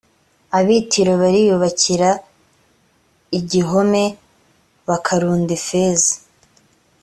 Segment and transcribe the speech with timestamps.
[0.57, 2.09] ab i tiro bariyubakira
[3.39, 4.03] igihome
[4.87, 6.13] bakarunda ifeza